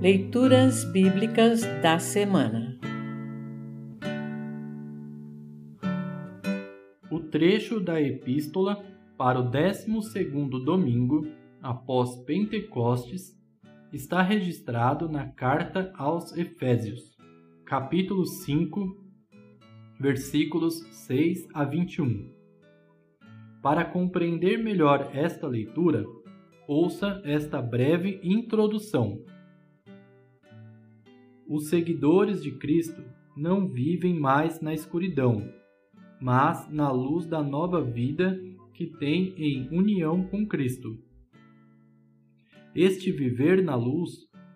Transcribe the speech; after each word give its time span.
Leituras 0.00 0.84
Bíblicas 0.84 1.62
da 1.80 1.98
Semana 1.98 2.78
O 7.10 7.18
trecho 7.18 7.80
da 7.80 7.98
Epístola 7.98 8.84
para 9.16 9.40
o 9.40 9.50
12 9.50 9.86
domingo 10.62 11.26
após 11.62 12.14
Pentecostes 12.24 13.34
está 13.90 14.20
registrado 14.20 15.08
na 15.08 15.28
Carta 15.28 15.90
aos 15.96 16.36
Efésios, 16.36 17.16
capítulo 17.64 18.26
5, 18.26 19.02
versículos 19.98 20.74
6 21.06 21.48
a 21.54 21.64
21. 21.64 22.30
Para 23.62 23.82
compreender 23.82 24.58
melhor 24.58 25.10
esta 25.14 25.46
leitura, 25.48 26.04
ouça 26.68 27.22
esta 27.24 27.62
breve 27.62 28.20
introdução. 28.22 29.24
Os 31.48 31.68
seguidores 31.68 32.42
de 32.42 32.50
Cristo 32.50 33.04
não 33.36 33.68
vivem 33.68 34.18
mais 34.18 34.60
na 34.60 34.74
escuridão, 34.74 35.48
mas 36.20 36.68
na 36.72 36.90
luz 36.90 37.24
da 37.24 37.40
nova 37.40 37.80
vida 37.80 38.36
que 38.74 38.86
têm 38.98 39.32
em 39.38 39.68
união 39.70 40.24
com 40.24 40.44
Cristo. 40.44 40.98
Este 42.74 43.12
viver 43.12 43.62
na 43.62 43.76
luz 43.76 44.10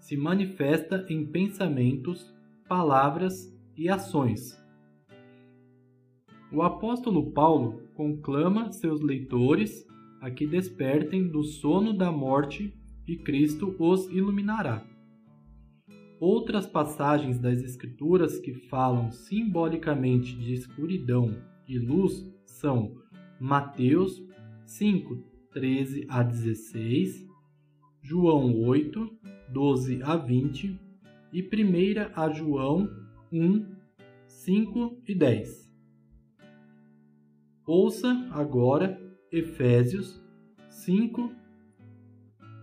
se 0.00 0.16
manifesta 0.16 1.06
em 1.08 1.24
pensamentos, 1.24 2.34
palavras 2.68 3.32
e 3.76 3.88
ações. 3.88 4.60
O 6.52 6.62
apóstolo 6.62 7.32
Paulo 7.32 7.80
conclama 7.94 8.72
seus 8.72 9.00
leitores 9.00 9.86
a 10.20 10.30
que 10.30 10.46
despertem 10.48 11.28
do 11.28 11.44
sono 11.44 11.96
da 11.96 12.10
morte 12.10 12.74
e 13.06 13.16
Cristo 13.16 13.74
os 13.78 14.08
iluminará. 14.10 14.91
Outras 16.24 16.68
passagens 16.68 17.36
das 17.36 17.64
Escrituras 17.64 18.38
que 18.38 18.54
falam 18.54 19.10
simbolicamente 19.10 20.36
de 20.36 20.54
escuridão 20.54 21.36
e 21.66 21.76
luz 21.80 22.24
são 22.46 22.94
Mateus 23.40 24.22
5, 24.64 25.16
13 25.50 26.06
a 26.08 26.22
16, 26.22 27.26
João 28.00 28.56
8, 28.56 29.18
12 29.48 30.00
a 30.04 30.16
20 30.16 30.80
e 31.32 31.42
1 31.42 32.12
a 32.14 32.30
João 32.30 32.88
1, 33.32 33.74
5 34.24 35.02
e 35.08 35.14
10. 35.16 35.74
Ouça 37.66 38.28
agora 38.30 38.96
Efésios 39.32 40.22
5, 40.70 41.32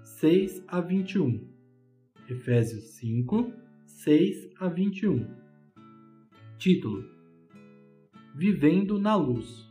6 0.02 0.64
a 0.66 0.80
21. 0.80 1.49
Efésios 2.30 2.92
5, 3.00 3.52
6 3.88 4.52
a 4.60 4.68
21. 4.68 5.26
Título: 6.60 7.04
Vivendo 8.36 9.00
na 9.00 9.16
Luz. 9.16 9.68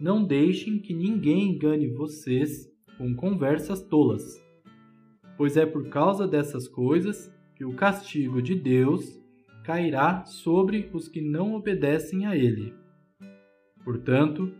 Não 0.00 0.24
deixem 0.24 0.78
que 0.78 0.94
ninguém 0.94 1.48
engane 1.48 1.88
vocês 1.88 2.72
com 2.96 3.16
conversas 3.16 3.82
tolas, 3.82 4.40
pois 5.36 5.56
é 5.56 5.66
por 5.66 5.88
causa 5.88 6.28
dessas 6.28 6.68
coisas 6.68 7.34
que 7.56 7.64
o 7.64 7.74
castigo 7.74 8.40
de 8.40 8.54
Deus 8.54 9.20
cairá 9.64 10.24
sobre 10.24 10.88
os 10.92 11.08
que 11.08 11.20
não 11.20 11.54
obedecem 11.54 12.26
a 12.26 12.36
Ele. 12.36 12.72
Portanto, 13.82 14.54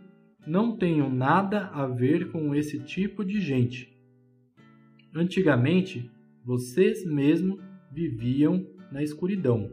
não 0.45 0.75
tenham 0.75 1.09
nada 1.09 1.67
a 1.67 1.87
ver 1.87 2.33
com 2.33 2.53
esse 2.53 2.83
tipo 2.83 3.23
de 3.23 3.39
gente 3.39 3.97
Antigamente, 5.19 6.09
vocês 6.45 7.05
mesmos 7.05 7.59
viviam 7.91 8.65
na 8.89 9.03
escuridão, 9.03 9.69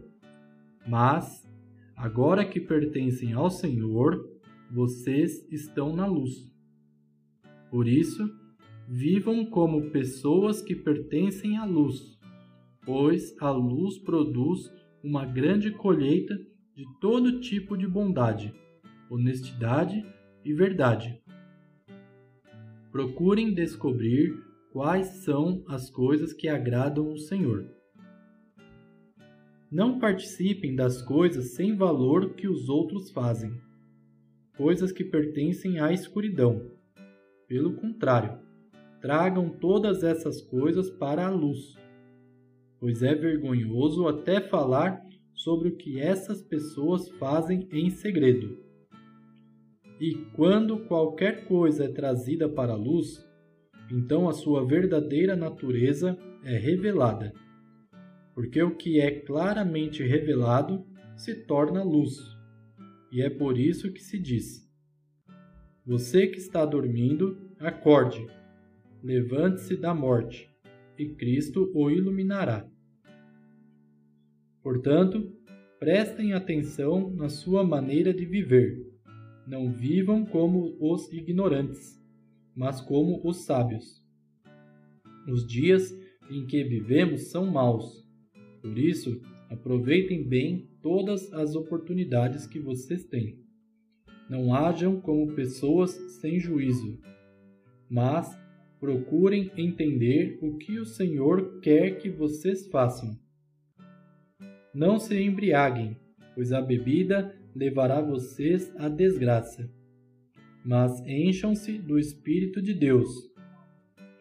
mas 0.84 1.48
agora 1.94 2.44
que 2.44 2.58
pertencem 2.58 3.32
ao 3.32 3.48
Senhor, 3.48 4.28
vocês 4.72 5.46
estão 5.48 5.94
na 5.94 6.04
luz. 6.04 6.52
Por 7.70 7.86
isso, 7.86 8.28
vivam 8.88 9.46
como 9.46 9.88
pessoas 9.92 10.60
que 10.60 10.74
pertencem 10.74 11.56
à 11.56 11.64
luz, 11.64 12.18
pois 12.84 13.32
a 13.40 13.48
luz 13.48 14.00
produz 14.00 14.68
uma 15.00 15.24
grande 15.24 15.70
colheita 15.70 16.36
de 16.74 16.84
todo 17.00 17.38
tipo 17.38 17.76
de 17.76 17.86
bondade, 17.86 18.52
honestidade 19.08 20.04
e 20.44 20.52
verdade. 20.52 21.22
Procurem 22.90 23.54
descobrir 23.54 24.44
quais 24.76 25.06
são 25.24 25.64
as 25.68 25.88
coisas 25.88 26.34
que 26.34 26.48
agradam 26.48 27.10
o 27.10 27.16
Senhor. 27.16 27.66
Não 29.72 29.98
participem 29.98 30.76
das 30.76 31.00
coisas 31.00 31.54
sem 31.54 31.74
valor 31.74 32.34
que 32.34 32.46
os 32.46 32.68
outros 32.68 33.10
fazem, 33.10 33.58
coisas 34.54 34.92
que 34.92 35.02
pertencem 35.02 35.80
à 35.80 35.94
escuridão. 35.94 36.72
Pelo 37.48 37.72
contrário, 37.76 38.38
tragam 39.00 39.48
todas 39.48 40.02
essas 40.02 40.42
coisas 40.42 40.90
para 40.90 41.26
a 41.26 41.30
luz, 41.30 41.74
pois 42.78 43.02
é 43.02 43.14
vergonhoso 43.14 44.06
até 44.06 44.42
falar 44.42 45.02
sobre 45.32 45.70
o 45.70 45.76
que 45.78 45.98
essas 45.98 46.42
pessoas 46.42 47.08
fazem 47.12 47.66
em 47.72 47.88
segredo. 47.88 48.58
E 49.98 50.16
quando 50.34 50.84
qualquer 50.84 51.46
coisa 51.48 51.86
é 51.86 51.88
trazida 51.88 52.46
para 52.46 52.74
a 52.74 52.76
luz, 52.76 53.26
então 53.90 54.28
a 54.28 54.32
sua 54.32 54.66
verdadeira 54.66 55.36
natureza 55.36 56.18
é 56.44 56.56
revelada. 56.56 57.32
Porque 58.34 58.62
o 58.62 58.76
que 58.76 59.00
é 59.00 59.20
claramente 59.20 60.02
revelado 60.02 60.84
se 61.16 61.34
torna 61.46 61.82
luz. 61.82 62.18
E 63.10 63.22
é 63.22 63.30
por 63.30 63.58
isso 63.58 63.92
que 63.92 64.02
se 64.02 64.18
diz: 64.18 64.68
Você 65.84 66.26
que 66.26 66.38
está 66.38 66.66
dormindo, 66.66 67.38
acorde, 67.58 68.26
levante-se 69.02 69.76
da 69.76 69.94
morte, 69.94 70.50
e 70.98 71.08
Cristo 71.14 71.70
o 71.74 71.90
iluminará. 71.90 72.68
Portanto, 74.62 75.32
prestem 75.78 76.32
atenção 76.32 77.10
na 77.14 77.28
sua 77.28 77.62
maneira 77.64 78.12
de 78.12 78.26
viver. 78.26 78.84
Não 79.46 79.70
vivam 79.72 80.26
como 80.26 80.76
os 80.80 81.10
ignorantes 81.12 82.04
mas 82.56 82.80
como 82.80 83.20
os 83.22 83.44
sábios. 83.44 84.02
Os 85.28 85.46
dias 85.46 85.94
em 86.30 86.46
que 86.46 86.64
vivemos 86.64 87.30
são 87.30 87.46
maus. 87.46 88.08
Por 88.62 88.78
isso, 88.78 89.20
aproveitem 89.50 90.26
bem 90.26 90.70
todas 90.80 91.30
as 91.34 91.54
oportunidades 91.54 92.46
que 92.46 92.58
vocês 92.58 93.04
têm. 93.04 93.38
Não 94.30 94.54
hajam 94.54 95.00
como 95.00 95.34
pessoas 95.34 95.90
sem 96.20 96.40
juízo, 96.40 96.98
mas 97.88 98.36
procurem 98.80 99.52
entender 99.56 100.38
o 100.42 100.56
que 100.56 100.78
o 100.78 100.86
Senhor 100.86 101.60
quer 101.60 101.98
que 101.98 102.08
vocês 102.08 102.66
façam. 102.68 103.16
Não 104.74 104.98
se 104.98 105.20
embriaguem, 105.20 105.96
pois 106.34 106.52
a 106.52 106.60
bebida 106.60 107.34
levará 107.54 108.00
vocês 108.00 108.74
à 108.76 108.88
desgraça 108.88 109.70
mas 110.66 111.00
encham-se 111.06 111.78
do 111.78 111.96
Espírito 111.96 112.60
de 112.60 112.74
Deus. 112.74 113.08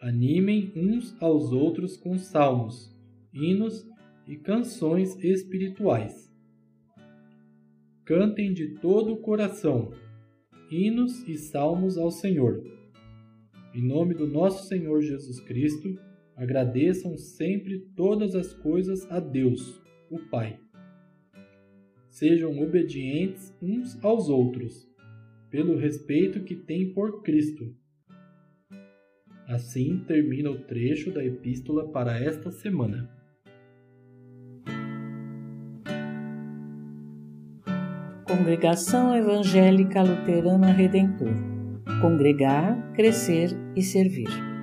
Animem 0.00 0.72
uns 0.76 1.20
aos 1.20 1.50
outros 1.50 1.96
com 1.96 2.16
salmos, 2.16 2.96
hinos 3.34 3.84
e 4.28 4.36
canções 4.36 5.22
espirituais. 5.24 6.32
Cantem 8.04 8.52
de 8.52 8.76
todo 8.76 9.12
o 9.12 9.16
coração 9.16 9.92
hinos 10.70 11.26
e 11.28 11.36
salmos 11.36 11.98
ao 11.98 12.10
Senhor. 12.10 12.62
Em 13.74 13.82
nome 13.82 14.14
do 14.14 14.26
nosso 14.26 14.68
Senhor 14.68 15.00
Jesus 15.02 15.40
Cristo, 15.40 15.98
agradeçam 16.36 17.16
sempre 17.16 17.80
todas 17.96 18.34
as 18.34 18.52
coisas 18.52 19.08
a 19.10 19.20
Deus, 19.20 19.80
o 20.10 20.18
Pai. 20.30 20.58
Sejam 22.08 22.58
obedientes 22.60 23.54
uns 23.60 24.02
aos 24.04 24.28
outros 24.28 24.95
pelo 25.50 25.76
respeito 25.76 26.44
que 26.44 26.54
tem 26.54 26.92
por 26.92 27.22
Cristo. 27.22 27.74
Assim 29.48 30.04
termina 30.06 30.50
o 30.50 30.58
trecho 30.64 31.12
da 31.12 31.24
epístola 31.24 31.90
para 31.90 32.18
esta 32.18 32.50
semana. 32.50 33.08
Congregação 38.26 39.16
Evangélica 39.16 40.02
Luterana 40.02 40.72
Redentor 40.72 41.56
Congregar, 42.00 42.92
Crescer 42.92 43.50
e 43.74 43.82
Servir. 43.82 44.55